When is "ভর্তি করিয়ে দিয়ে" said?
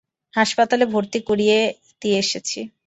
0.93-2.17